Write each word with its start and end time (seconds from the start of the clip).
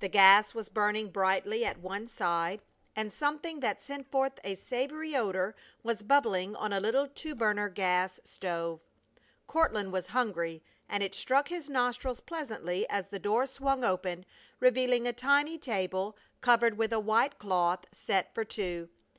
The 0.00 0.08
gas 0.08 0.54
was 0.54 0.70
burning 0.70 1.10
brightly 1.10 1.66
at 1.66 1.76
one 1.76 2.08
side, 2.08 2.62
and 2.96 3.12
something 3.12 3.60
that 3.60 3.78
sent 3.78 4.10
forth 4.10 4.40
a 4.42 4.54
savory 4.54 5.14
odor 5.14 5.54
was 5.82 6.02
bubbling 6.02 6.56
on 6.56 6.72
a 6.72 6.80
little 6.80 7.06
two 7.08 7.34
burner 7.34 7.68
gas 7.68 8.18
stove. 8.24 8.80
Courtland 9.46 9.92
was 9.92 10.06
hungry, 10.16 10.62
and 10.88 11.02
it 11.02 11.14
struck 11.14 11.48
his 11.48 11.68
nostrils 11.68 12.20
pleasantly 12.22 12.88
as 12.88 13.08
the 13.08 13.18
door 13.18 13.44
swung 13.44 13.84
open, 13.84 14.24
revealing 14.60 15.06
a 15.06 15.12
tiny 15.12 15.58
table 15.58 16.16
covered 16.40 16.78
with 16.78 16.90
a 16.94 16.98
white 16.98 17.38
cloth, 17.38 17.84
set 17.92 18.34
for 18.34 18.44
two. 18.46 18.88